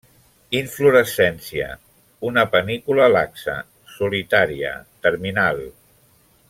Inflorescència 0.59 1.67
una 2.31 2.47
panícula 2.55 3.11
laxa, 3.17 3.57
solitària, 3.99 4.73
terminal. 5.09 5.67